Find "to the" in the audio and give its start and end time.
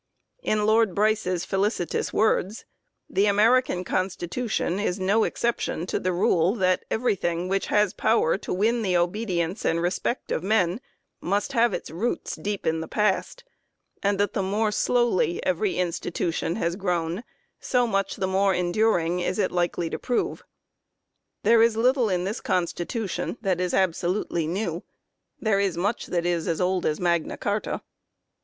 5.85-6.11